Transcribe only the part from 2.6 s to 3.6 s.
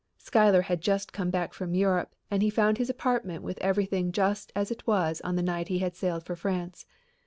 his apartment with